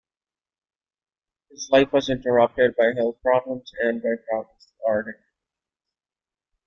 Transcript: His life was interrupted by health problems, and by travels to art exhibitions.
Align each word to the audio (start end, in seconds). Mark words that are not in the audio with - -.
His 1.51 1.69
life 1.71 1.91
was 1.93 2.09
interrupted 2.09 2.73
by 2.75 2.93
health 2.97 3.21
problems, 3.21 3.71
and 3.81 4.01
by 4.01 4.15
travels 4.27 4.65
to 4.79 4.85
art 4.91 5.05
exhibitions. 5.09 5.25